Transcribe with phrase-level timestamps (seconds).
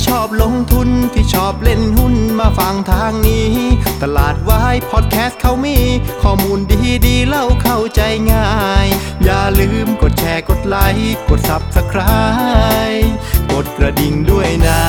[0.00, 3.50] ที่ชอบลงทุนที่ชอบเล่นหุ้นมาฟังทางนี้
[4.02, 5.78] ตลาดวายพอดแคสต์เขามี
[6.22, 8.00] ข้อมูลดีดีเล่าเข้าใจ
[8.32, 8.50] ง่า
[8.84, 8.86] ย
[9.24, 13.08] อย่าลืมกดแชร์กดไลค์กด Subscribe
[13.52, 14.82] กดกระดิ่งด้วยนะ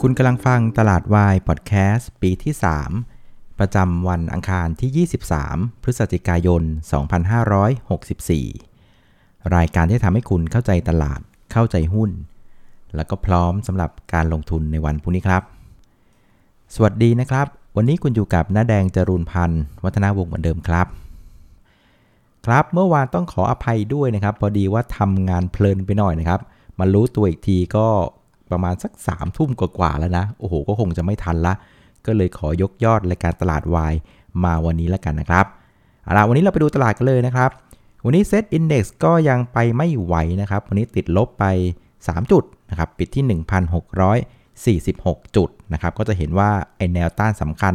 [0.00, 2.54] คุณกำลังฟังตลาดวายพอดแคสต์ปีที่
[3.06, 5.08] 3 ประจำวันอังคารที่
[5.38, 6.62] 23 พฤศจิกายน
[7.88, 11.20] 2564 รายการที่ทำให้คุณเข้าใจตลาด
[11.52, 12.12] เข้าใจหุ้น
[12.96, 15.42] แล้วก็พร้อมสำหรับการลงทุนในวันพรุ่งนี้ครับ
[16.74, 17.46] สวัสดีนะครับ
[17.76, 20.86] วันนี้คุณอยู่กับน้าแดงจรูนพันธ์วัฒนาวงศ์เหมือนเดิมครับ
[22.46, 26.40] ครับเมื่อวานต้องขออภัยด้วยนะครับ พอดีว่าทำงานเพลินไปหน่อยนะครับ
[26.78, 27.86] มารู้ตัวอีกทีก็
[28.50, 31.54] ประมาณสัก3ามทุ่มกว่าๆแล้วนะ โอ้โห ก็คงจะไม่ทันละ
[32.06, 33.94] ก็เลยขอยกยอดรายการตลาดวาย
[34.44, 35.46] มาวันนี้แล้วกันนะครับ
[36.04, 37.50] เอาล่ะวันนี้เราไปดูตลาดกันเลยนะครับ
[38.04, 41.44] วันนี้เซตอินดี x ก็ยังไปไม่ไหวนะครับ วันนี้ติดลบไป
[41.90, 43.24] 3 จุด นะครับปิดที่
[44.40, 47.74] 1,646 จุดนะครับก็จะเห็นว่าไอแนวต้านสำคัญ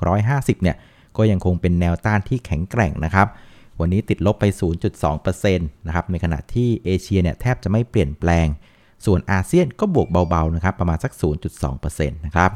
[0.00, 0.76] 1,650 เนี่ย
[1.16, 3.26] ก็ยังคงเป็นแนวต้านที่แข็งแกร่งนะครับ
[3.80, 4.44] วันนี้ติดลบไป
[4.96, 8.46] 0.2%นะครับในขณะที่เอเชียเนี่ยแทบจะไม่เปลี่ยนแปลง
[9.06, 11.12] ส่วนอาเซียนก็บวกเบาๆนะครับประมาณสัก
[11.60, 12.50] 0.2%นะครับ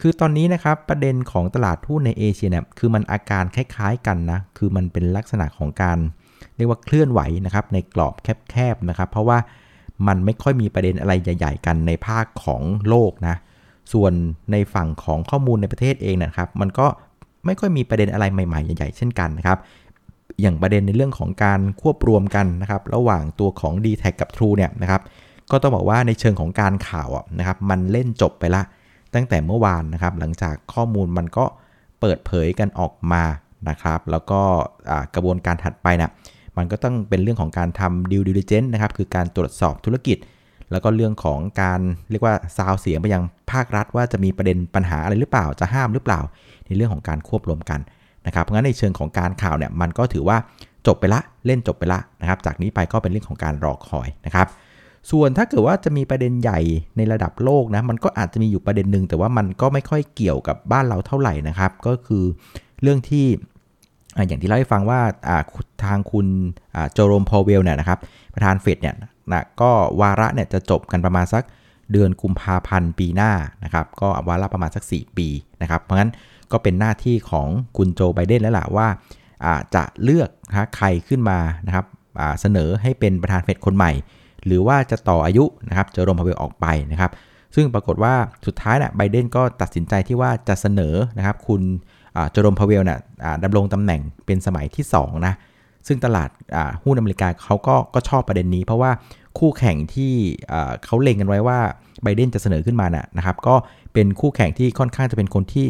[0.00, 5.98] คือตอนนี้นะครับประเด็นของตลาดหุ้นในเอเชียเนี่ยคือมันอาการคล้ายๆกันนะคือมันเป็นลักษณะของการ
[6.56, 8.14] เรียกว่าเคลื่อนไหวนะครับในกรอบ
[8.50, 9.38] แคบๆนะครับ เพราะว่า
[10.06, 13.36] มันไม่ค่อยมีประเด็นอะไรใหญ่ ๆ กันในภาคของโลกนะ
[13.92, 14.12] ส่วน
[14.52, 16.86] ในฝั่งของข้อมูลในประเทศเองนะครับ มันก็
[17.46, 19.58] ไม่ค่อยมีประเด็นอะไรใหม่ๆ ใหญ่ ๆ เช่นกันนะครับ
[20.40, 25.02] อย่างประเด็นในเรื่องของการควบรวมกันนะครับ ระหว่างตัวของ d t แทกับ True เนี่ยนะครับ
[25.50, 28.62] ก็ต้องบอกว่าในเชิงของการข่าวนะครับ มันเล่นจบไปละ
[29.14, 31.44] ตั้งแต่เมื่อวานนะครับ หลังจากข้อมูลมันก็
[32.00, 33.24] เปิดเผยกันออกมา
[33.68, 34.40] นะครับ แล้วก็
[35.14, 36.10] กระบวนการถัดไปนะ
[36.58, 40.18] มันก็ต้องเป็นเรื่องของการทำ due diligence นะครับ คือการตรวจสอบธุรกิจ
[40.72, 41.80] แล้วก็เรื่องของการ
[42.10, 46.20] เรียกว่าซาวเสียงไปยังภาครัฐ ว่าจะมีประเด็นปัญหาอะไรหรือเปล่า จะห้ามหรือเปล่า
[46.66, 47.80] ในเรื่องของการควบรวมกัน
[48.26, 50.36] นะครับ เพราะงั้นในเชิงของการข่าวเนี่ย มันก็ถือว่า
[50.86, 54.46] จบไปละเล่นจบไปละนะครับ จากนี้ไปก็เป็นเรื่องของการรอคอยนะครับ
[55.10, 56.60] ส่วนถ้าเกิดว่าจะมีประเด็นใหญ่
[56.96, 62.24] ในระดับโลกนะ มันก็อาจจะมีอยู่ประเด็นหนึ่งแต่ว่ามันก็ไม่ค่อยเกี่ยวกับบ้านเราเท่าไหร่นะครับ ก็คือ
[62.82, 63.26] เรื่องที่
[64.26, 65.00] อย่างที่เล่าให้ฟังว่า
[65.84, 66.26] ทางคุณ
[66.92, 67.98] โจโรมพอเวลเนี่ยนะครับ
[68.34, 68.94] ประธานเฟดเนี่ย
[69.32, 69.70] นะก็
[70.00, 71.42] วาระเนี่ยจะจบกันประมาณสัก
[71.92, 73.32] เดือนกุมภาพันธ์ปีหน้า
[73.64, 75.28] นะครับก็วาระประมาณสัก 4 ปี
[75.62, 76.10] นะครับเพราะงั้น
[76.52, 78.88] ก็เป็นหน้าที่ของคุณโจไบเดนแล้วล่ะว่า
[79.74, 80.28] จะเลือก
[80.76, 81.86] ใครขึ้นมานะครับ
[82.40, 83.92] เสนอให้เป็นประธานเฟดคนใหม่
[84.46, 87.10] หรือว่าจะต่ออายุนะครับโจโรมพาเวลออกไปนะครับ
[87.54, 88.14] ซึ่งปรากฏว่า
[88.46, 91.62] สุดท้ายนะ่ะไบเดนก็ตัดสินใจที่ว่าจะเสนอนะครับคุณ
[92.30, 93.00] โจโรมพาเวลน่ะ
[93.44, 95.34] ดำรงตำแหน่งเป็นสมัยที่2นะ
[95.86, 96.28] ซึ่งตลาด
[96.82, 98.90] หุ้นอเมริกาเขาก็ก็ชอบประเด็นนี้ เพราะว่า
[99.38, 100.12] คู่แข่งที่
[100.84, 101.58] เขาเล็งกันไว้ว่า
[102.02, 103.54] ไบเดนจะเสนอขึ้นมาน่ะนะครับก็
[103.92, 105.66] เป็นคู่แข่งที่ค่อนข้างจะเป็นคนที่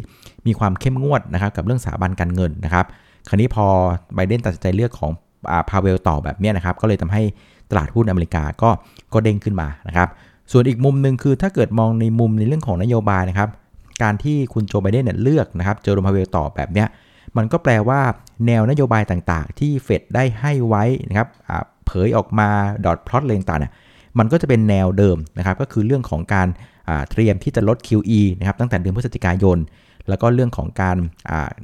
[0.47, 2.87] มีความเข้มงวดนะครับกับเรื่องสถาบันการเงินนะครับ
[3.29, 3.67] คราวนี้พอ
[4.15, 5.11] ไบเดนตัดสินใจเลือกของ
[5.69, 7.23] พาเวลต่อแบบนี้นะครับก็เลยทำให้
[7.71, 8.71] ตลาดหุ้นอเมริกาก็
[9.13, 10.09] ก็เด้งขึ้นมานะครับ
[10.53, 13.49] ส่วนอีกมุมหนึ่งคือถ้าเกิดมองในมุมในเรื่องของนโยบายนะครับ
[14.03, 16.89] การที่คุณโจไบเดนเนี่ยเลือกนะครับเจอโรมพาเวลต่อแบบเนี้ย
[17.37, 18.01] มันก็แปลว่า
[18.47, 21.29] แนวนโยบายต่างๆ ที่เฟดได้ให้ไว้นะครับ
[21.87, 22.49] เผยออกมา
[22.85, 23.73] ดอทพลอตเลงต่างเนี่ย
[24.19, 26.49] มันก็จะเป็นแนวเดิมนะครับก็คือเรื่องของการ
[27.11, 29.59] เตรียมที่จะลด QE นะครับตั้งแต่เดือนพฤศจิกายน
[30.09, 30.97] แล้วก็เรื่องของการ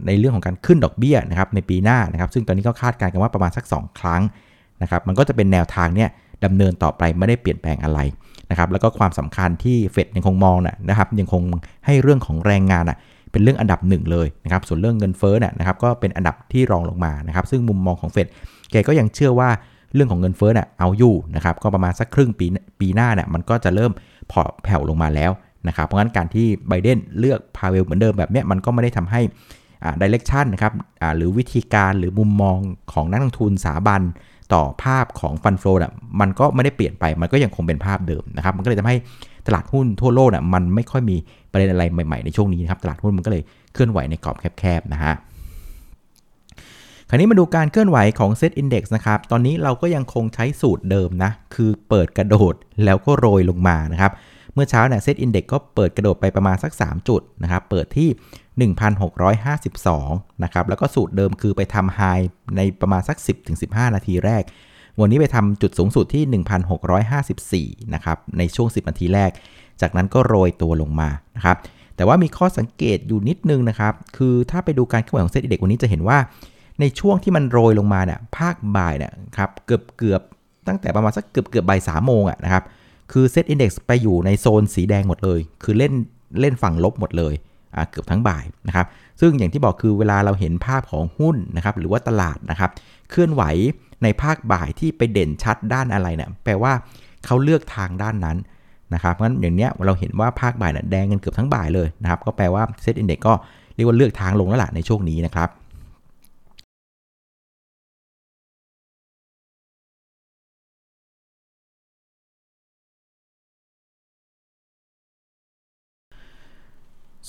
[0.06, 4.23] ในเรื่องของการขึ้นดอกเบี้ยนะครับในปีหน้านะครับ ซึ่งตอนนี้ก็คาดการณ์กันว่าประมาณสัก 2 ครั้ง
[4.83, 6.11] นะครับมันก็จะเป็นแนวทางเนี่ย
[6.44, 8.00] ดำเนินต่อไปไม่ได้เปลี่ยนแปลงอะไร
[8.50, 10.56] นะครับแล้วก็ความสำคัญที่เฟดยังคงมอง
[10.88, 11.43] นะครับยังคง
[11.87, 12.84] ให้เรื่องของแรงงาน
[13.32, 18.27] เป็นเรื่องอันดับหนึ่งเลยนะครับส่วนเรื่องเงินเฟ้อเนี่ยนะครับก็เป็นอันดับที่รองลงมานะครับซึ่งมุมมองของเฟด
[18.71, 19.50] แกก็ยังเชื่อว่า
[19.94, 22.47] เรื่องของเงินเฟ้อเนี่ยเอาอยู่นะครับก็ประมาณสักครึ่งปี
[22.81, 23.93] ปีหน้าเนี่ยมันก็จะเริ่ม
[24.31, 25.31] พอแผ่วลงมาแล้ว
[25.69, 29.20] นะครับเพราะงั้นการที่ไบเดนเลือกพาเวลเหมือนเดิมแบบนี้มันก็ไม่ได้ทำให้
[30.00, 30.73] ดิเรกชันนะครับ
[31.17, 32.56] หรือวิธีการหรือมุมมอง
[32.93, 34.00] ของนักลงทุนสถาบัน
[34.55, 38.97] ต่อภาพของฟันโฟน่ะมันก็ไม่ได้เปลี่ยนไปมันก็ยังคงเป็นภาพเดิมนะครับมันก็เลยทำให้
[39.47, 41.17] ตลาดหุ้นทั่วโลกน่ะมันไม่ค่อยมี
[41.53, 43.43] ประเด็นอะไรใหม่ๆในช่วงนี้นะครับตลาดหุ้นมันก็เลย
[43.73, 45.15] เคลื่อนไหวในกรอบแคบๆนะฮะ
[47.09, 52.55] คราวนี้มาดูการเคลื่อนไหวของ Set Index นะครับ ตอนนี้เราก็ยังคงใช้สูตรเดิมนะ คือเปิดกระโดด
[52.85, 54.12] แล้วก็โรยลงมานะครับ
[54.55, 58.09] เมื่อเช้าเนี่ยเซตอินเด็กก็เปิดกระโดดไปประมาณสัก 3 จุดนะครับ เปิดที่
[58.55, 62.01] 1,652 นะครับ แล้วก็สูตรเดิมคือไปทำไฮ
[62.56, 63.17] ในประมาณสัก
[63.56, 64.43] 10-15 นาทีแรก
[65.01, 66.25] วันนี้ไปทำจุดสูงสุดที่
[67.75, 69.31] 1,654 นะครับ ในช่วง 10 นาทีแรก
[69.81, 71.56] จากนั้นก็โรยตัวลงมา นะครับ
[71.97, 76.19] แต่ว่ามีข้อสังเกตอยู่นิดนึงนะครับ คือถ้าไปดูการเคลื่อนไหวของ SET Index วันนี้จะเห็นว่า
[76.81, 80.23] ในช่วงที่มันโรยลงมาเนี่ย ภาคบ่ายเนี่ยครับ เกือบเกือบ
[80.69, 82.65] ตั้งแต่ประมาณสักเกือบเกือบบ่ายสามโมงอะนะครับ
[83.12, 85.93] คือเซตอินดี x ไปอยู่ในโซนสีแดงหมดเลย คือเล่น
[86.41, 87.35] เล่นฝั่งลบหมดเลย
[87.91, 88.87] เกือบทั้งบ่ายนะครับ
[89.21, 92.71] ซึ่งอย่างที่บอกคือเวลาเราเห็นภาพของหุ้นนะครับหรือว่าตลาดนะครับ
[93.11, 93.43] เคลื่อนไหว
[94.03, 96.73] ในภาคบ่ายที่ไปเด่นชัดด้านอะไรเนี่ยแปลว่า
[97.26, 98.37] เขาเลือกทางด้านนั้น
[98.94, 103.32] นะครับงั้นอย่างเนี้ยเราเห็นว่าภาคบ่ายเนี่ยแดงกันเกือบทั้งบ่ายเลยนะครับก็แปลว่าเซตอินเด็กก็
[103.75, 105.49] เรียกว่าเลือกทางลงแล้วล่ะในช่วงนี้นะครับ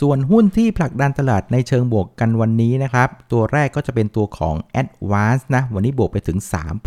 [0.01, 6.38] ส่วนหุ้นที่ผลักดันตลาดในเชิงบวกกันวันนี้นะครับ ตัวแรกก็จะเป็นตัวของ Advance นะ วันนี้บวกไปถึง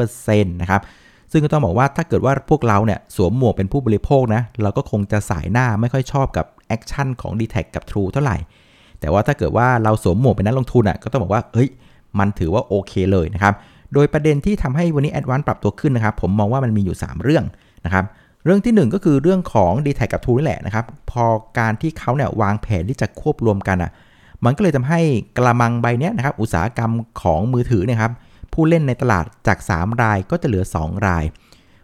[0.06, 0.80] 3%นะครับ
[1.32, 8.36] ซึ่งก็ต้องบอกว่าถ้าเกิดว่าพวกเราเนี่ยสวมหมวกเป็นผู้บริโภคนะ เราก็คงจะส่ายหน้าไม่ค่อยชอบกับแอคชั่นของ DTAC กับ True เท่าไหร่
[9.00, 11.68] แต่ว่าถ้าเกิดว่าเราสวมหมวกเป็นนักลงทุนอะ ก็ต้องบอกว่า เฮ้ย
[12.18, 13.54] มันถือว่าโอเคเลยนะครับ
[13.94, 17.44] โดยประเด็นที่ทำให้วันนี้ Advance ปรับตัวขึ้นนะครับ ผมมองว่ามันมีอยู่ 3 เรื่อง
[17.84, 18.04] นะครับ
[18.48, 21.24] เรื่องที่ 1 ก็คือเรื่องของ d t แทกับ True นี่แหละนะครับ พอ
[21.58, 23.90] การที่เขาเนี่ยวางแผนที่จะควบรวมกันอะ
[24.44, 25.00] มันก็เลยทำให้
[25.36, 26.90] กระมังใบนี้นะครับ อุตสาหกรรม
[27.22, 28.12] ของมือถือเนี่ยครับ
[28.52, 31.24] ผู้เล่นในตลาดจาก 3 รายก็จะเหลือ 2 ราย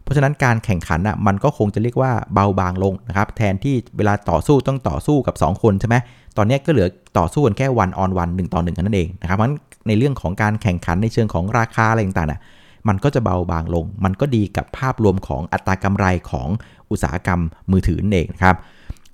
[0.02, 5.96] เพราะฉะนั้นการแข่งขันอะมันก็คงจะเรียกว่าเบาบางลงนะครับ แทนที่เวลาต่อสู้ต้องต่อสู้กับ 2 คนใช่ไหม
[6.36, 6.88] ตอนนี้ก็เหลือ
[7.18, 9.58] ต่อสู้กันแค่วันออนวันหนึ่งต่อหนึ่งนั่นเองนะครับเพราะฉะนั้น
[9.88, 12.40] ในเรื่องของการแข่งขันในเชิงของราคาอะไรต่างๆน่ะ
[12.88, 16.48] มันก็จะเบาบางลง มันก็ดีกับภาพรวมของอัตรากำไรของ
[16.90, 17.40] อุตสาหกรรม
[17.70, 18.56] มือถือนเองนะครับ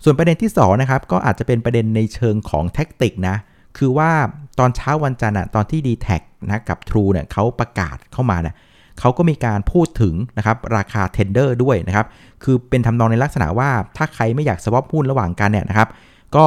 [0.04, 3.36] ส่วนประเด็นที่2นะครับก็อาจจะเป็นประเด็นในเชิงของ tactic นะ
[3.78, 4.10] คือว่า
[4.58, 6.08] ตอนเช้าวันจันทร์ตอนที่ DTAC
[6.46, 8.54] นะกับ True เนี่ยเขาประกาศเข้ามาเนี่ย
[9.00, 12.06] เขาก็มีการพูดถึงนะครับราคา tender ด้วยนะครับ
[12.44, 15.88] คือเป็นทำนองในลักษณะว่าถ้าใครไม่อยาก swap หุ้นระหว่างกันเนี่ยนะครับ
[16.36, 16.46] ก็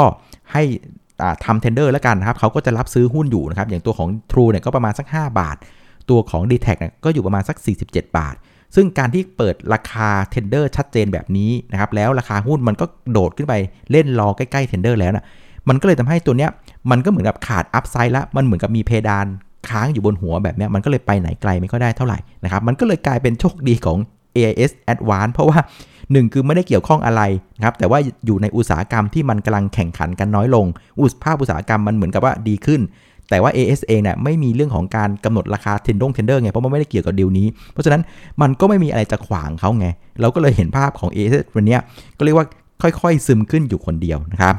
[0.51, 0.63] ให้
[1.45, 5.57] ทำ tender แล้วกันนะครับเขาก็จะรับซื้อหุ้นอยู่นะครับ อย่างตัวของ True เนี่ยก็ประมาณสัก 5 บาท
[6.09, 7.57] ตัวของ d t แทเนี่ยก็อยู่ประมาณสัก
[7.87, 8.35] 47 บาท
[8.75, 13.53] ซึ่งการที่เปิดราคา tender ชัดเจนแบบนี้นะครับแล้วราคาหุ้นมันก็โดดขึ้นไป
[13.91, 15.25] เล่นรอใกล้ๆ tender แล้วนะ
[15.69, 16.51] มันก็เลยทำให้ตัวเนี้ย
[16.91, 19.25] มันก็เหมือนกับขาด upside ละมันเหมือนกับมีเพดาน
[19.69, 23.97] ค้างอยู่บนหัวแบบนี้มันก็เลยไปไหนไกลไม่ค่อยได้เท่าไหร่นะครับมันก็เลยกลายเป็นโชคดีของ
[24.35, 25.59] AIS Advance เพราะว่า
[25.95, 27.21] 1 คือไม่ได้เกี่ยวข้องอะไร
[27.57, 30.65] นะครับแต่ว่าอยู่ในอุตสาหกรรมที่มันกำลังแข่งขันกันน้อยลง
[31.01, 32.81] อุตสาหภาพอุตสาหกรรมมันเหมือนกับว่าดีขึ้น
[33.33, 38.01] แต่ว่า AS เองเนี่ยไม่มีเรื่องของการกำหนดราคาเทนดง tender ไงเพราะมันไม่ได้เกี่ยวกับดีลนี้ เพราะฉะนั้น
[38.41, 39.87] มันก็ไม่มีอะไรจะขวางเขาไง
[40.21, 41.77] เราก็เลยเห็นภาพของ AS วันนี้
[42.17, 42.47] ก็เรียกว่า
[42.81, 44.55] ค่อยๆ ซึมขึ้นอยู่คนเดียวนะครับ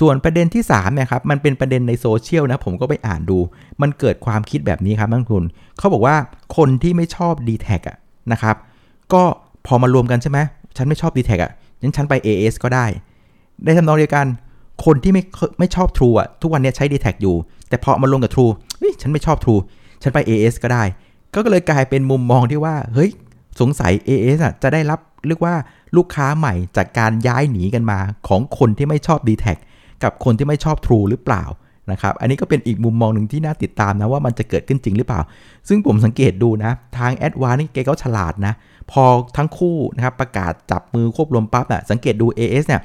[0.00, 3.38] ส่วนประเด็นที่3เนี่ยครับมันเป็นประเด็นในโซเชียลนะผมก็ไปอ่านดู
[3.82, 5.44] มันเกิดความคิดแบบนี้ครับนักทุน
[5.78, 6.16] เขาบอกว่า
[6.56, 7.98] คนที่ไม่ชอบ d t แทอะ
[8.32, 8.56] นะครับ
[9.12, 9.22] ก็
[9.66, 10.38] พอมารวมกันใช่ไหม
[10.76, 12.86] ฉันไม่ชอบ d t แทอะงั้นฉันไป AS ก็ได้
[13.64, 14.26] ได้ทำนองเดียวกัน
[14.84, 15.22] คนที่ไม่
[15.58, 17.36] ไม่ชอบ True อะทุกวันนี้ใช้ d t แทอยู่
[17.68, 18.52] แต่พอมาลงกับ True
[19.02, 19.60] ฉันไม่ชอบ True
[20.02, 20.84] ฉันไป AS ก็ได้
[21.34, 23.10] ก็เลยกลายเป็นมุมมองที่ว่า เฮ้ย
[23.60, 25.54] สงสัย AS อะจะได้รับเรียกว่า
[25.96, 27.98] ลูกค้าใหม่จากการย้ายหนีกันมา
[28.28, 29.46] ของคนที่ไม่ชอบ d t แท
[30.02, 31.44] กับคนที่ไม่ชอบ True หรือเปล่า
[31.90, 35.20] นะครับอันนี้ก็เป็นอีกมุมมองหนึ่งที่น่าติดตามนะว่ามันจะเกิดขึ้นจริงหรือเปล่า
[35.68, 38.54] ซึ่งผมสังเกตดูนะ ทางแอดวานนี่เกเขาฉลาดนะ
[38.90, 39.04] พอ
[39.36, 42.82] ทั้งคู่นะครับประกาศจับมือควบรวมปั๊บนะ่ะสังเกตดู AS เนี่ย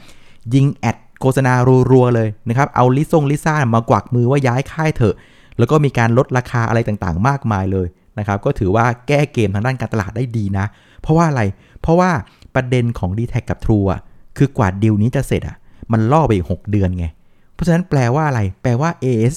[0.54, 1.54] ยิง ad โฆษณา
[1.92, 5.16] รัวๆเลยนะครับเอาลิซงลิซ่ามากวักมือว่าย้ายค่ายเถอะ
[5.58, 7.88] แล้วก็มีการลดราคาอะไรต่างๆ มากมายเลย
[8.20, 10.66] นะครับก็ถือว่าแก้เกมทางด้านการตลาดได้ดีนะ
[11.02, 11.42] เพราะว่าอะไร
[11.82, 12.12] เพราะว่า
[12.56, 14.02] ประเด็นของ DTAC กับ True อะ
[14.38, 15.58] คือกว่าดีลนี้จะเสร็จอะ
[15.92, 17.06] มันล่อไปอีก 6 เดือนไง
[17.54, 19.36] เพราะฉะนั้นแปลว่าอะไร แปลว่า AS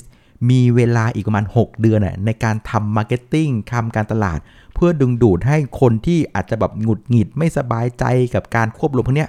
[0.50, 4.38] มีเวลาอีกประมาณ 6 เดือนน่ะในการทำ marketing ทำการตลาด
[4.75, 9.26] เพื่อดึงดูดให้คนที่อาจจะแบบหงุดหงิดไม่สบายใจกับการควบรวมพวกนี้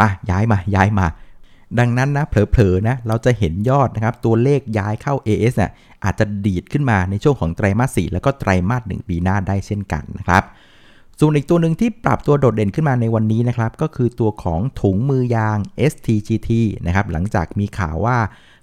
[0.00, 1.06] มาย้ายมาย้ายมา
[1.78, 5.72] ดังนั้นนะเผลอๆนะเราจะเห็นยอดนะครับตัวเลขย้ายเข้า AS น่ะ
[6.04, 10.44] อาจจะดีดขึ้นมาในช่วงของไตรมาส4แล้วก็ไตรมาส1ปีหน้าได้เช่นกันนะครับ
[11.20, 15.58] ส่วนอีกตัวหนึ่งที่ปรับตัวโดดเด่นขึ้นมาในวันนี้นะครับก็คือตัวของถุงมือยาง
[15.90, 16.50] STGT
[16.86, 18.18] นะครับหลังจากมีข่าวว่า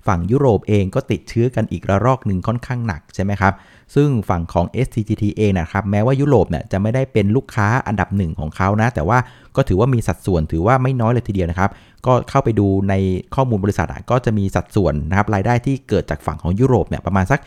[0.08, 3.54] ฝั่งยุโรปเองก็ติดเชื้อกันอีกระลอกหนึ่งค่อนข้างหนักใช่ไหมครับ
[3.96, 9.18] ซึ่งฝั่งของ STGT เองนะครับ แม้ว่ายุโรปเนี่ยจะไม่ได้เป็นลูกค้าอันดับหนึ่งของเขานะ แต่ว่า
[9.56, 11.70] ก็ถือว่ามีสัดส่วนถือว่าไม่น้อยเลยทีเดียวนะครับ
[12.06, 12.94] ก็เข้าไปดูใน
[13.36, 17.40] ข้อมูลบริษัทก็จะมีสัดส่วนนะครับรายได้ที่เกิดจากฝั่งของยุโรปเนี่ยประมาณสัก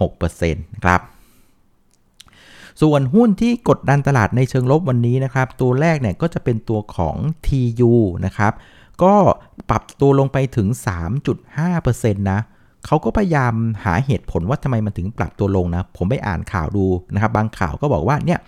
[0.00, 1.00] 16%นะครับ
[2.82, 7.92] ส่วนหุ้นที่กดดันตลาดในเชิงลบวันนี้นะครับ ตัวแรกเนี่ยก็จะเป็นตัวของ TU
[8.26, 8.52] นะครับ
[9.02, 9.14] ก็
[9.70, 10.68] ปรับตัวลงไปถึง
[11.44, 12.40] 3.5%นะ
[12.86, 18.40] เขาก็พยายามหาเหตุผลว่าทำไมมันถึงปรับตัวลงนะ ผมไปอ่านข่าวดูนะครับ บางข่าวก็บอกว่าเนี่ย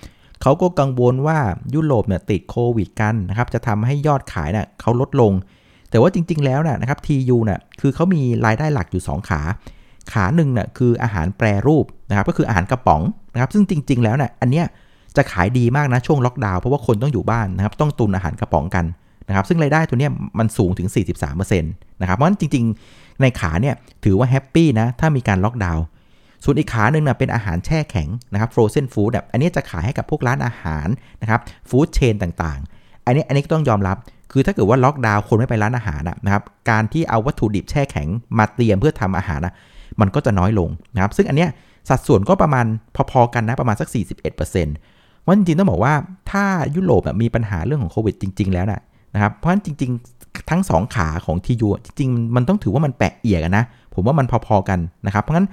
[0.42, 1.38] เขาก็กังวลว่า
[1.74, 5.32] ยุโรปเนี่ยติดโควิดกันนะครับ จะทำให้ยอดขายเนะ่ยเขาลดลง
[5.90, 9.40] แต่ว่าจริง ๆ แล้วนะครับ TU เนี่ยคือเขามีรายได้หลักอยู่ 2 ขา
[10.12, 13.02] ขาหนึ่งเนี่ยคืออาหารแปรรูปนะครับ ก็คืออาหารกระป๋อง
[13.34, 14.66] นะครับ ซึ่งจริง ๆ แล้วเนี่ยอันเนี้ย
[15.16, 18.84] จะขายดีมากนะช่วงล็อกดาวน์เพราะว่าคนต้องอยู่บ้านนะครับ ต้องตุนอาหารกระป๋องกัน
[19.28, 20.88] นะครับซึ่งรายได้ตัวนี้มันสูงถึง
[21.24, 25.84] 43%นะครับเพราะฉะนั้นจริง ๆ ในขาเนี่ยถือว่า happy นะถ้ามีการล็อกดาวน์
[26.44, 30.88] ส่วนอีกขาหนึ่งนะเป็นอาหารแช่แข็งนะครับ frozen food แบบอันนี้จะขายให้กับพวกร้านอาหาร
[31.22, 33.96] นะครับ food chain ต่างๆ อันนี้อันนี้ก็ต้องยอมรับ
[34.32, 39.54] คือถ้าเกิดว่าล็อกดาวน์คนไม่ไปร้านอาหารนะครับ การที่เอาวัตถุดิบแช่แข็งมาเตรียมเพื่อทำอาหารนะ
[40.00, 41.50] มันก็จะน้อยลงนะครับ ซึ่งอันเนี้ย
[41.88, 42.66] สัดส่วนก็ประมาณ
[43.10, 43.88] พอๆกันนะประมาณสัก
[44.56, 45.94] 41%ว่าจริงๆต้องบอกว่า
[46.30, 48.82] ถ้ายุโรปมีปัญหาเรื่องของโควิดจริง ๆ แล้วนะ
[49.14, 55.48] นะครับ เพราะฉะนั้นจริง ๆ ทั้ง 2 ขาของ TU จริงๆ มันต้องถือว่ามันแปะเอียกันนะ ผมว่ามันพอๆกันนะครับ เพราะงั้น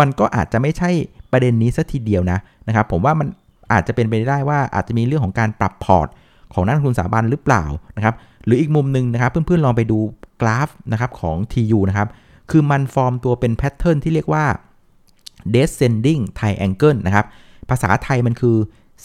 [0.00, 0.90] มันก็อาจจะไม่ใช่
[1.32, 2.38] ประเด็นนี้สักทีเดียวนะ
[2.68, 3.28] นะครับ ผมว่ามัน
[3.72, 6.08] อาจจะเป็นไปได้ว่าอาจจะมีเรื่องของการปรับพอร์ต
[6.54, 7.64] ของนักลงทุนสถาบันหรือเปล่า
[7.96, 9.98] นะครับ หรืออีกมุมหนึ่งนะครับ เพื่อนๆลองไปดู
[10.42, 12.08] กราฟนะครับของ TU นะครับ
[12.50, 14.44] คือมันฟอร์มตัวเป็น pattern ที่เรียกว่า
[15.54, 17.26] descending triangle นะครับ
[17.70, 18.56] ภาษาไทยมันคือ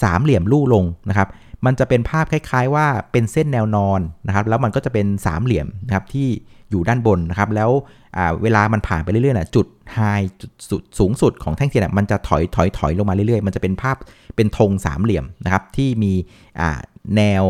[0.02, 1.28] สามเหลี่ยมลู่ลงนะครับ
[1.66, 6.28] มันจะเป็นภาพคล้ายๆ ว่าเป็นเส้นแนวนอนนะครับแล้วมันก็จะเป็นสามเหลี่ยมนะครับที่
[6.70, 7.70] อยู่ด้านบนนะครับแล้ว
[8.44, 10.00] เวลามันผ่านไปเรื่อยๆนะจุดไฮ
[10.42, 13.96] จุดสุดสูงสุดของแท่งเทียนมันจะถอยถอยถอยลงมาเรื่อยๆ มันจะเป็นภาพ
[14.36, 16.14] เป็นธงสามเหลี่ยมนะครับที่มี
[17.18, 17.44] แนว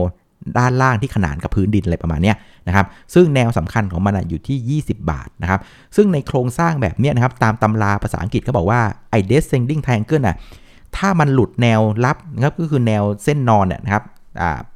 [0.58, 2.34] ด้านล่างที่ขนานกับพื้นดินอะไรประมาณนี้
[2.68, 5.60] นะครับ ซึ่งแนวสำคัญของมันอยู่ที่ 20 บาทนะครับ
[5.96, 10.38] ซึ่งในโครงสร้างแบบนี้นะครับ ตามตำราภาษาอังกฤษเขาบอกว่าไอ้ descending triangle น่ะ
[10.98, 14.04] ถ้ามันหลุดแนวรับนะครับก็คือแนวเส้นนอนนะครับ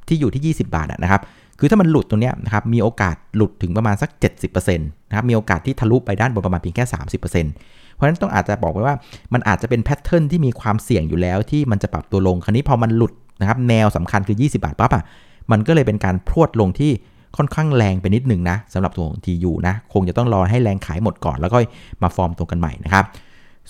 [0.08, 1.22] ที่อยู่ที่ 20 บาทนะครับ
[1.58, 4.10] คือถ้ามันหลุดตรงนี้นะครับมีโอกาสหลุดถึงประมาณสัก
[4.42, 8.96] 70%นะครับมีโอกาสที่ทะลุไปด้านบนประมาณเพียงแค่ 30%เพราะฉะนั้นต้องอาจจะบอกไว้ว่า
[9.32, 15.04] มันอาจจะเป็นแพทเทิร์นที่มีความเสี่ยงอยู่แล้วที่มันจะปรับตัวลงคราวนี้พอมันหลุดนะครับแนวสำคัญคือ 20 บาทปั๊บอะ
[15.50, 16.92] มันก็เลยเป็นการพรวดลงที่
[17.36, 21.58] ค่อนข้างแรงไปนิดหนึ่งนะสำหรับตัวของ TU นะ คงจะต้องรอให้แรงขายหมดก่อนแล้วก็
[22.02, 23.04] มาฟอร์มตัวกันใหม่นะครับ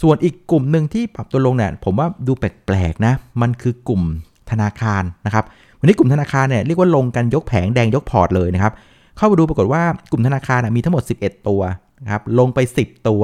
[0.02, 3.12] ส่วนอีกกลุ่มหนึ่งที่ปรับตัวลงเนี่ยผมว่าดูแปลกๆนะ
[3.43, 4.02] มันคือกลุ่ม
[4.50, 5.45] ธนาคารนะครับ
[5.81, 8.73] วันนี้กลุ่มธนาคารเนี่ยเรียกว่าลงกันยกแผงแดงยกพอร์ตเลยนะครับ
[9.17, 11.61] เข้าไปดูปรากฏว่ากลุ่มธนาคารมีทั้งหมด 11 ตัว
[12.05, 13.23] นะครับ ลงไป 10 ตัว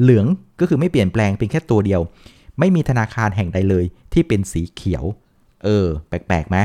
[0.00, 0.26] เหลือง
[0.60, 2.00] ก็คือไม่เปลี่ยนแปลงเป็นแค่ตัวเดียว
[2.58, 5.04] ไม่มีธนาคารแห่งใดเลย ที่เป็นสีเขียว
[5.64, 6.56] เออ แปลกๆไหม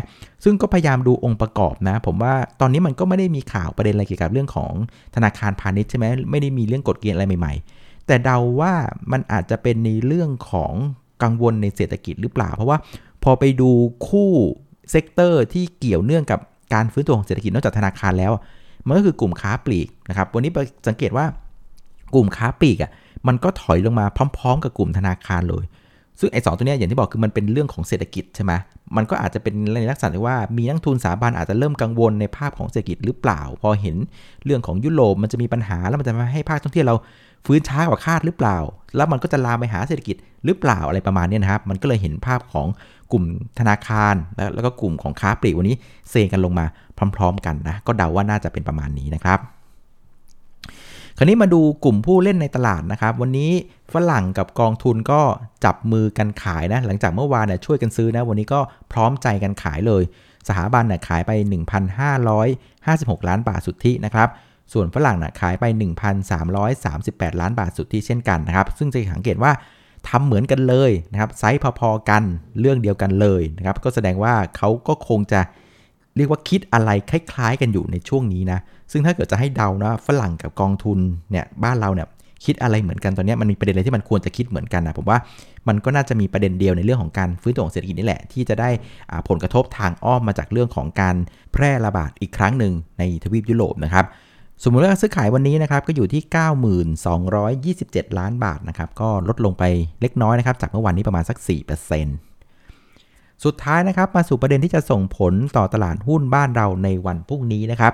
[0.43, 4.74] ซึ่งก็พยายามดูองค์ประกอบนะ ผมว่าตอนนี้มันก็ไม่ได้มีข่าวประเด็นอะไรเกี่ยวกับเรื่องของ
[5.15, 8.74] ธนาคารพาณิชย์ใช่ไหมไม่ได้มีเรื่องกฎเกณฑ์อะไรใหม่ๆ แต่เดาว่า
[9.12, 10.74] มันอาจจะเป็นในเรื่องของ
[11.24, 12.77] กังวลในเศรษฐกิจหรือเปล่า เพราะว่า
[13.24, 13.69] พอไปดู
[14.07, 14.31] คู่
[14.91, 16.39] sector ที่เกี่ยวเนื่องกับ
[16.74, 18.31] การฟื้นตัวของเศรษฐกิจนอกจากธนาคารแล้ว
[18.88, 20.51] มันก็คือกลุ่มค้าปลีกนะครับวันนี้
[20.88, 21.25] สังเกตว่า
[22.15, 22.91] กลุ่มค้าปลีกอะ
[23.27, 24.05] มันก็ถอยลงมา
[24.38, 25.63] พร้อม ๆ กับกลุ่มธนาคารเลย
[26.19, 28.53] ซึ่งไอ้สองตัวนี้อย่างที่บอกคือมันเป็นเรื่องของเศรษฐกิจใช่ไหม
[28.95, 33.95] มันก็อาจจะเป็นในลักษณะที่ว่ามีนักลงทุนสถาบันอาจจะเริ่มกังวลในภาพของเศรษฐกิจหรือเปล่า พอเห็น
[34.45, 36.95] เรื่องของยุโรปมันจะมีปัญหาแล้วมันจะมาให้ภาคท่องเที่ยวเรา
[37.45, 38.57] ฟื้นช้ากว่าคาดหรือเปล่า
[38.95, 42.67] แล้วมันก็จะลามไปหาเศรษฐกิจหรือเปล่าอะไรประมาณนี้นะครับ มันก็เลยเห็นภาพของ
[43.12, 43.24] กลุ่ม
[43.60, 44.15] ธนาคาร
[44.55, 45.75] แล้วก็กลุ่มของค้าปลีกวันนี้
[46.10, 46.65] เซกันลงมา
[47.15, 49.39] พร้อม ๆ กันนะ ก็เดาว่าน่าจะเป็นประมาณนี้นะครับ
[51.17, 53.51] คราวนี้มาดูกลุ่มผู้เล่นในตลาดนะครับ วันนี้
[53.93, 55.22] ฝรั่งกับกองทุนก็
[55.65, 58.60] จับมือกันขายนะ หลังจากเมื่อวานเนี่ยช่วยกันซื้อนะ วันนี้ก็
[58.91, 60.03] พร้อมใจกันขายเลย
[60.48, 61.31] สถาบันเนี่ยขายไป
[62.10, 64.29] 1,556 ล้านบาทสุทธินะครับ
[64.74, 65.65] ส่วนฝรั่งน่ะขายไป
[66.51, 69.51] 1,338 ล้านบาทสุทธิเช่นกันนะครับ ซึ่งจะสังเกตว่า
[70.07, 72.24] ทำเหมือนกันเลยนะครับไซส์พอๆกัน
[72.60, 75.41] เรื่องเดียวกันเลยนะครับก็แสดงว่าเขาก็คงจะ
[76.15, 78.60] เรียกว่าคิดอะไรคล้าย ๆ กันอยู่ในช่วงนี้นะ
[78.92, 81.00] ซึ่งถ้าเกิดจะให้เดานะฝรั่งกับกองทุน
[81.32, 82.08] เนี่ยบ้านเราเนี่ย
[82.46, 85.18] คิดอะไรเหมือนกันตอนนี้มันมีประเด็นอะไรที่มันควรจะคิดเหมือนกันนะผมว่า
[85.68, 88.70] มันก็น่าจะมีประเด็นเดียวในเรื่องของการฟื้นตัวของเศรษฐกิจนี่แหละ ที่จะได้
[89.30, 91.15] ผลกระทบทางอ้อมมาจากเรื่องของการ
[91.54, 94.06] แพร่ระบาดอีกครั้งหนึ่งในทวีปยุโรปนะครับ
[94.63, 96.22] สมมุติว่าซื้อขายวันนี้นะครับก็อยู่ที่
[97.77, 99.63] 92,227 ล้านบาทนะครับก็ลดลงไป
[100.01, 101.38] เล็กน้อยนะครับจากเมื่อวานนี้ประมาณสัก
[102.22, 107.94] 4%สุดท้ายนะครับมาสู่ประเด็นที่จะส่งผลต่อตลาดหุ้นบ้านเราในวันพรุ่งนี้นะครับ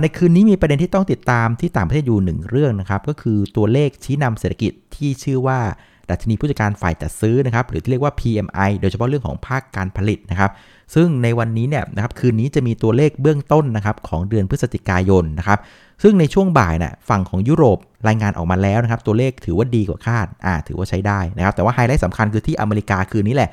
[0.00, 5.60] ในคืนนี้มีประเด็นที่ต้องติดตามที่ต่างประเทศอยู่หนึ่งเรื่องนะครับ ก็คือตัวเลขชี้นำเศรษฐกิจที่ชื่อว่า
[6.10, 10.50] ดัชนีผู้จัดการฝ่ายจัดซื้อนะครับ หรือที่เรียกว่า PMI โดยเฉพาะเรื่องของภาคการผลิตนะครับ
[10.94, 15.58] ซึ่งในวันนี้เนี่ยนะครับคืนนี้จะมีตัวเลขเบื้องต้นนะครับของเดือนพฤศจิกายนนะครับ
[16.02, 23.50] ซึ่งในช่วงบ่ายน่ะฝั่งของยุโรปรายงานออกมาแล้วนะครับ ตัวเลขถือว่าดีกว่าคาดอ่าถือว่าใช้ได้นะครับ แต่ว่าไฮไลท์สำคัญคือที่อเมริกาคืนนี้แหละ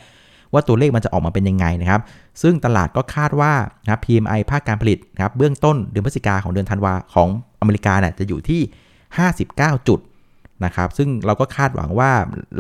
[0.56, 2.02] ว่าตัวเลขมันจะออกมาเป็นยังไงนะครับ
[2.42, 8.62] ซึ่งตลาดก็คาดว่านะครับ PMI ภาคการผลิตนะครับเบื้องต้นเดือนพฤศจิกาของเดือนธันวาของอเมริกาเนี่ยจะอยู่ที่
[9.24, 10.00] 59 จุด
[10.66, 12.12] นะครับ ซึ่งเราก็คาดหวังว่า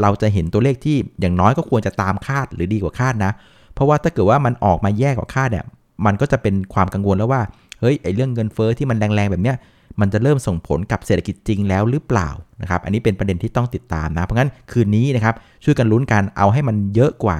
[0.01, 3.31] เราจะเห็นตัวเลขที่อย่างน้อยก็ควรจะตามคาดหรือดีกว่าคาดนะ
[3.73, 5.65] เพราะว่าถ้าเกิดว่ามันออกมาแย่กว่าคาดเนี่ย
[6.05, 7.41] มันก็จะเป็นความกังวลแล้วว่า
[7.81, 9.57] เฮ้ย ไอเรื่องเงินเฟอ้อที่มันแรงๆแบบเนี้ย
[9.99, 12.29] มันจะเริ่มส่งผลกับเศรษฐกิจจริงแล้วหรือเปล่า
[12.61, 17.37] นะครับ อันนี้เป็นประเด็นที่ต้องติดตามนะ เพราะงั้นคืนนี้นะครับช่วยกันลุ้นกันเอาให้มันเยอะกว่า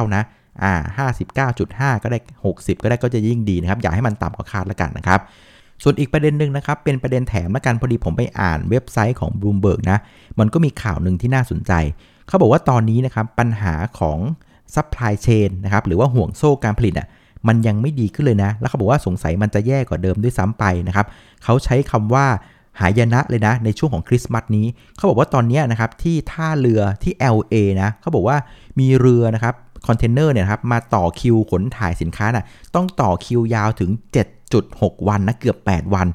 [0.00, 0.22] 59 นะ
[0.62, 0.74] อ่า
[1.36, 2.18] 59.5 ก็ได้
[2.52, 5.20] 60 ก็ได้ก็จะยิ่งดีนะครับ อย่าให้มันต่ำกว่าคาดแล้วกันนะครับ
[5.82, 9.98] ส่วนอีกประเด็นหนึ่งนะครับ เป็นประเด็นแถมละกันพอดีผมไปอ่านเว็บไซต์ของ Bloomberg นะ
[10.38, 11.72] มันก็มีข่าวหนึ่งที่น่าสนใจ
[12.28, 14.18] เขาบอกว่าตอนนี้นะครับปัญหาของ
[14.74, 17.06] supply chain นะครับหรือว่าห่วงโซ่การผลิตอะ
[17.48, 21.06] มันยังไม่ดีขึ้นเลยนะ แล้วเขาบอกว่าสงสัยมันจะแย่กว่าเดิมด้วยซ้ำไปนะครับ
[21.44, 22.26] เขาใช้คำว่า
[22.80, 28.36] หายนะเลยนะในช่วงของคริสต์มาสนี้ เขาบอกว่าตอนนี้นะครับที่ท่าเรือที่ LA นะเขาบอกว่า
[28.80, 29.54] มีเรือนะครับ
[29.86, 33.90] คอนเทนเนอร์เนี่ยครับมาต่อคิวขนถ่ายสินค้าน่ะต้องต่อคิวยาวถึง
[34.50, 36.06] 7.6 วันนะเกือบ 8 วัน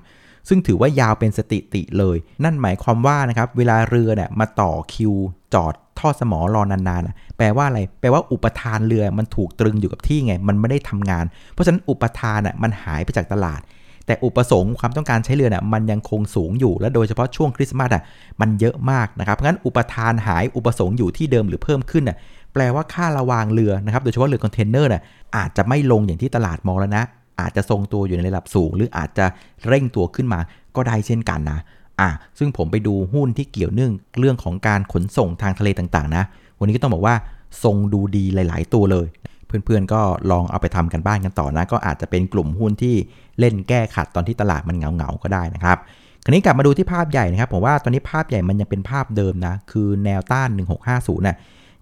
[0.50, 5.14] ซึ่งถือว่ายาวเป็นสถิติเลย นั่นหมายความว่านะครับเวลาเรือเนี่ยมาต่อคิว
[5.54, 13.62] จอดทอดสมอรอนานๆ แปลว่าอะไร แปลว่าอุปทานเรือมันถูกตรึงอยู่กับที่ไง มันไม่ได้ทำงาน เพราะฉะนั้นอุปทานอะมันหายไปจากตลาด
[14.06, 18.04] แต่อุปสงค์ความต้องการใช้เรือน่ะมันยังคงสูงอยู่ และโดยเฉพาะช่วงคริสต์มาสอะ
[18.42, 22.18] มันเยอะมากนะครับ เพราะฉะนั้นอุปทานหายอุปสงค์อยู่ที่เดิมหรือเพิ่มขึ้นอะ
[22.54, 25.04] แปลว่าค่าระวางเรือนะครับ โดยเฉพาะเรือคอนเทนเนอร์น่ะ
[25.36, 27.04] อาจจะไม่ลงอย่างที่ตลาดมองแล้วนะ
[27.40, 29.26] อาจจะทรงตัวอยู่ในระดับสูง หรืออาจจะ
[29.68, 30.40] เร่งตัวขึ้นมา
[30.76, 31.60] ก็ได้เช่นกันนะ
[32.00, 36.24] อะซึ่งผมไปดูหุ้นที่เกี่ยวเนื่องเรื่องของการขนส่งทางทะเลต่างๆนะ
[36.60, 37.16] วันนี้ก็ต้องบอกว่า
[37.64, 39.08] ทรงดูดีหลาย ๆ ตัวเลย
[39.48, 42.96] เพื่อนๆก็ลองเอาไปทำกันบ้านกันต่อนะ ก็อาจจะเป็นกลุ่มหุ้นที่
[43.40, 45.78] เล่นแก้ขัดตอนที่ตลาดมันเหงาๆก็ได้นะครับ
[46.24, 50.50] คราวนี้กลับมาดูที่ภาพใหญ่นะครับผมว่าตอนนี้ภาพใหญ่มันยังเป็นภาพเดิมนะ คือแนวต้าน
[50.88, 51.36] 1650นะ่ะ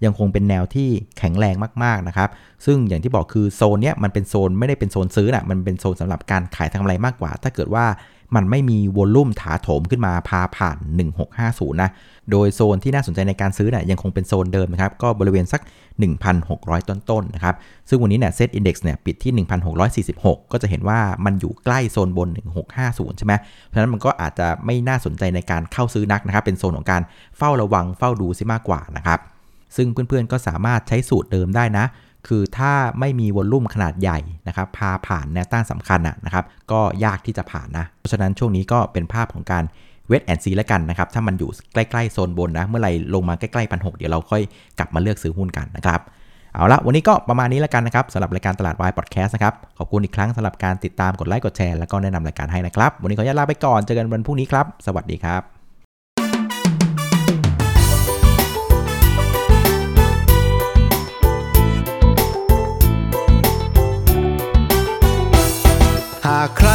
[0.05, 2.29] ยังคงเป็นแนวที่แข็งแรงมากๆนะครับ
[2.65, 7.85] ซึ่งอย่างที่บอกคือโซนเนี้ยมันเป็นโซนไม่ได้เป็นโซนซื้อนะมันเป็นโซนสำหรับการขายทางกำไรมากกว่า ถ้าเกิดว่า
[8.35, 10.77] มันไม่มีวอลลุ่มถาโถมขึ้นมาพาผ่าน
[11.29, 11.89] 1650 นะ
[12.31, 15.61] โดยโซนที่น่าสนใจในการซื้อนี่ยยังคงเป็นโซนเดิมนะครับ ก็บริเวณสัก
[16.25, 17.55] 1,600 ต้นๆนนะครับ
[17.89, 19.45] ซึ่งวันนี้เนี่ยเซตอินดี x เนี่ยปิดที่
[19.93, 22.29] 1,646 ก็จะเห็นว่ามันอยู่ใกล้โซนบน
[22.73, 23.33] 1650 ใช่ไหม
[23.65, 27.01] เพราะฉะนั้นมันก็อาจจะไม่น่าสนใจในการเข้าซื้อนักนะครับ เป็นโซนของการ
[27.37, 29.19] เฝ้าระวังเฝ้าดูซิมากกว่านะครับ
[29.75, 31.85] ซึ่งเพื่อนๆก็สามารถใช้สูตรเดิมได้นะ
[32.27, 39.63] คือถ้าไม่มีวอลลุ่มขนาดใหญ่นะครับพาผ่านแนวต้านสำคัญนะครับ ก็ยากที่จะผ่านนะ เพราะฉะนั้นช่วงนี้ก็เป็นภาพของการ
[40.07, 44.41] เวทแอนซีแล้วกันนะครับ ถ้ามันอยู่ใกล้ๆโซนบนนะ เมื่อไหร่ลงมาใกล้ๆพันหเดี๋ยวเราค่อย
[44.79, 45.99] กลับมาเลือกซื้อหุ้นกันนะครับ
[46.53, 55.56] เอาละวันนี้ก็ประมาณนี้แล้วกันนะครับสำหรับรายการตลาดวายพอดแคสต์นะครับ ขอบคุณอีกครั้งสำหรับการติดตามกดไลค์กดแชร์แล้วก็แนะนำรายการให้นะครับ วันนี้ขออนุญาตลาไปก่อนเจอกันวันพรุ่งนี้ครับ สวัสดีครับ